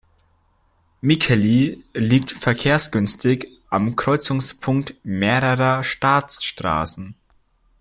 [1.01, 7.13] Mikkeli liegt verkehrsgünstig am Kreuzungspunkt mehrerer Staatsstraßen.